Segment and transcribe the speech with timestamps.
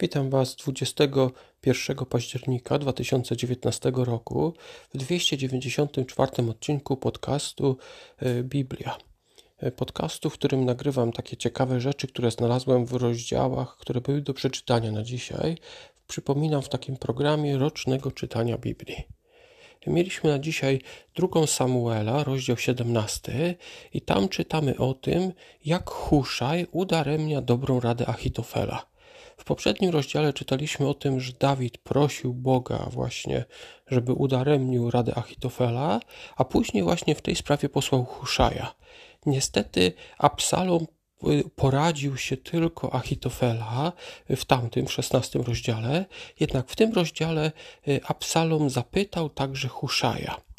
[0.00, 4.54] Witam Was 21 października 2019 roku
[4.94, 7.76] w 294 odcinku podcastu
[8.18, 8.98] e, Biblia.
[9.58, 14.34] E, podcastu, w którym nagrywam takie ciekawe rzeczy, które znalazłem w rozdziałach, które były do
[14.34, 15.58] przeczytania na dzisiaj.
[16.08, 19.06] Przypominam w takim programie rocznego czytania Biblii.
[19.86, 20.80] Mieliśmy na dzisiaj
[21.14, 23.54] drugą Samuela, rozdział 17
[23.94, 25.32] i tam czytamy o tym,
[25.64, 28.91] jak Huszaj udaremnia dobrą radę Achitofela.
[29.36, 33.44] W poprzednim rozdziale czytaliśmy o tym, że Dawid prosił Boga właśnie,
[33.86, 36.00] żeby udaremnił radę Achitofela,
[36.36, 38.74] a później właśnie w tej sprawie posłał Huszaja.
[39.26, 40.86] Niestety Absalom
[41.28, 43.92] y, poradził się tylko Achitofela
[44.30, 46.04] w tamtym, szesnastym rozdziale,
[46.40, 47.52] jednak w tym rozdziale
[47.88, 50.51] y, Absalom zapytał także Huszaja.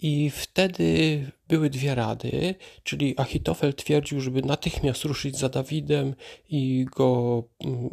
[0.00, 6.14] I wtedy były dwie rady, czyli Achitofel twierdził, żeby natychmiast ruszyć za Dawidem
[6.48, 7.90] i go mm,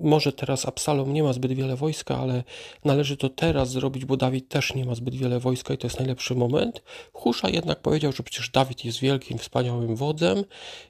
[0.00, 2.44] może teraz Absalom nie ma zbyt wiele wojska, ale
[2.84, 5.98] należy to teraz zrobić, bo Dawid też nie ma zbyt wiele wojska i to jest
[5.98, 6.82] najlepszy moment.
[7.12, 10.44] Husza jednak powiedział, że przecież Dawid jest wielkim, wspaniałym wodzem,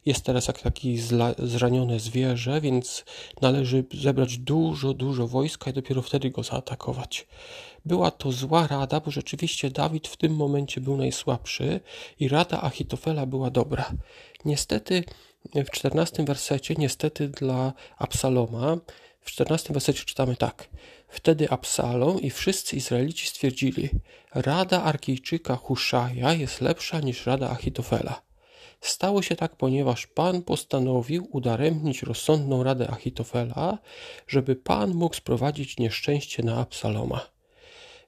[0.07, 0.99] jest teraz jak taki
[1.39, 3.05] zranione zwierzę, więc
[3.43, 7.27] należy zebrać dużo, dużo wojska i dopiero wtedy go zaatakować.
[7.85, 11.81] Była to zła rada, bo rzeczywiście Dawid w tym momencie był najsłabszy
[12.21, 13.93] i rada Achitofela była dobra.
[14.45, 15.05] Niestety
[15.55, 18.77] w czternastym wersecie, niestety dla Absaloma,
[19.29, 20.69] w czternastym wersecie czytamy tak.
[21.09, 23.91] Wtedy Absalom i wszyscy Izraelici stwierdzili,
[24.35, 28.23] rada Arkijczyka Huszaja jest lepsza niż rada Achitofela.
[28.81, 33.79] Stało się tak, ponieważ Pan postanowił udaremnić rozsądną radę Achitofela,
[34.29, 37.21] żeby Pan mógł sprowadzić nieszczęście na Absaloma.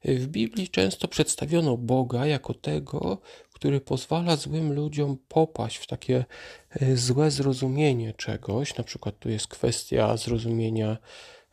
[0.05, 3.19] W Biblii często przedstawiono Boga jako tego,
[3.61, 6.25] który pozwala złym ludziom popaść w takie
[6.71, 8.77] e, złe zrozumienie czegoś.
[8.77, 10.97] Na przykład tu jest kwestia zrozumienia,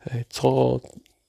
[0.06, 0.80] e, co,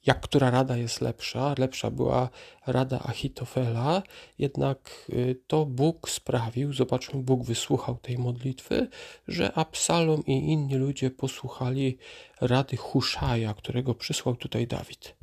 [0.06, 1.56] jak która rada jest lepsza.
[1.58, 2.30] Lepsza była
[2.68, 4.04] rada Achitofela,
[4.38, 8.88] jednak e, to Bóg sprawił, zobaczmy, Bóg wysłuchał tej modlitwy,
[9.28, 11.98] że Absalom i inni ludzie posłuchali
[12.42, 15.16] rady Huszaja, którego przysłał tutaj Dawid.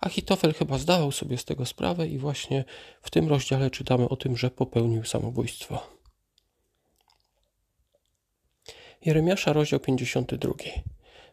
[0.00, 2.64] Achitofel chyba zdawał sobie z tego sprawę i właśnie
[3.02, 6.00] w tym rozdziale czytamy o tym, że popełnił samobójstwo.
[9.04, 10.52] Jeremiasza, rozdział 52.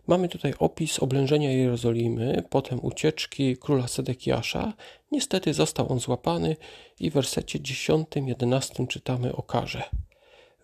[0.08, 4.74] Mamy tutaj opis oblężenia Jerozolimy, potem ucieczki króla Sedekiasza.
[5.12, 6.56] Niestety został on złapany
[7.00, 9.84] i w wersecie 10-11 czytamy o karze.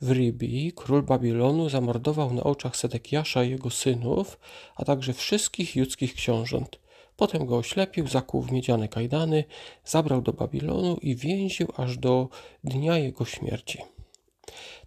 [0.02, 4.40] W Ribi król Babilonu zamordował na oczach Sedekiasza i jego synów,
[4.76, 6.80] a także wszystkich judzkich książąt.
[7.18, 9.44] Potem go oślepił, zakuł w miedziane kajdany,
[9.86, 12.30] zabrał do Babilonu i więził aż do
[12.64, 13.80] dnia jego śmierci.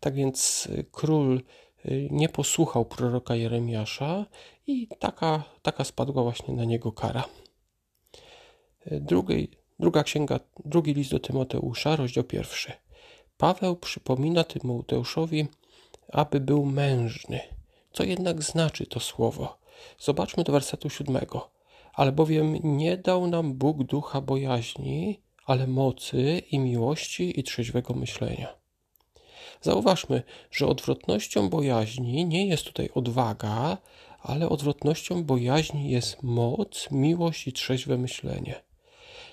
[0.01, 1.43] Tak więc y, król
[1.87, 4.27] y, nie posłuchał proroka Jeremiasza
[4.67, 7.25] i taka, taka spadła właśnie na niego kara.
[8.93, 9.49] Y, drugi,
[9.79, 12.73] druga księga, drugi list do Tymoteusza, rozdział pierwszy.
[13.37, 15.47] Paweł przypomina Tymoteuszowi,
[16.09, 17.41] aby był mężny.
[17.93, 19.59] Co jednak znaczy to słowo?
[19.99, 21.56] Zobaczmy do wersetu siódmego
[21.97, 28.49] albowiem nie dał nam Bóg ducha bojaźni, ale mocy i miłości i trzeźwego myślenia.
[29.61, 33.79] Zauważmy, że odwrotnością bojaźni nie jest tutaj odwaga,
[34.23, 38.55] ale odwrotnością bojaźni jest moc, miłość i trzeźwe myślenie.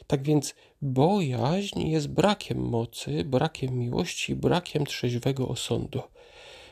[0.08, 6.02] Tak więc bojaźń jest brakiem mocy, brakiem miłości, brakiem trzeźwego osądu.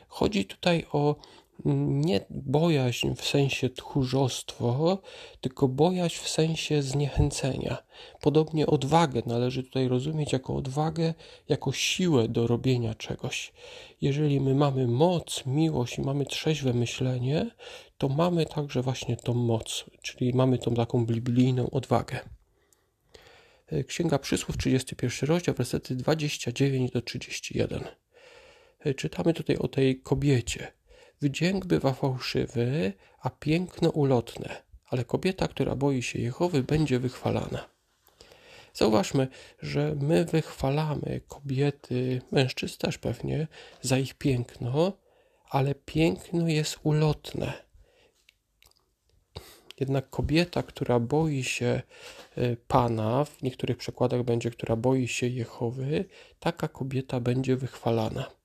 [0.08, 1.16] Chodzi tutaj o
[1.64, 4.98] nie bojaźń w sensie tchórzostwo,
[5.40, 7.76] tylko bojaźń w sensie zniechęcenia.
[8.20, 11.14] Podobnie odwagę należy tutaj rozumieć jako odwagę,
[11.48, 13.52] jako siłę do robienia czegoś.
[14.00, 17.50] Jeżeli my mamy moc, miłość i mamy trzeźwe myślenie,
[17.98, 22.18] to mamy także właśnie tą moc, czyli mamy tą taką biblijną odwagę.
[23.86, 27.84] Księga Przysłów, 31 rozdział, versety 29 do 31.
[28.96, 30.72] Czytamy tutaj o tej kobiecie
[31.22, 37.68] Wdzięk bywa fałszywy, a piękno ulotne, ale kobieta, która boi się Jehowy, będzie wychwalana.
[38.74, 39.28] Zauważmy,
[39.60, 43.46] że my wychwalamy kobiety, mężczyzn też pewnie,
[43.82, 44.92] za ich piękno,
[45.50, 47.52] ale piękno jest ulotne.
[49.80, 51.82] Jednak kobieta, która boi się
[52.38, 56.04] y, Pana, w niektórych przykładach będzie, która boi się Jehowy,
[56.40, 58.41] taka kobieta będzie wychwalana.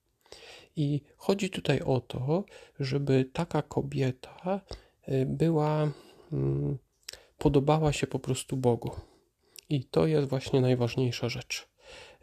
[0.77, 2.45] I chodzi tutaj o to,
[2.79, 4.61] żeby taka kobieta
[5.09, 5.91] y, była,
[6.33, 6.77] mm,
[7.37, 8.91] podobała się po prostu Bogu.
[9.69, 11.67] I to jest właśnie najważniejsza rzecz.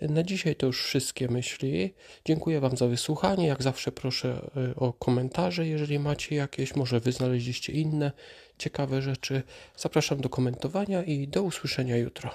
[0.00, 1.94] Na dzisiaj to już wszystkie myśli.
[2.24, 3.46] Dziękuję Wam za wysłuchanie.
[3.46, 8.12] Jak zawsze proszę e, o komentarze, jeżeli macie jakieś, może Wy znaleźliście inne
[8.58, 9.42] ciekawe rzeczy.
[9.76, 12.30] Zapraszam do komentowania i do usłyszenia jutro.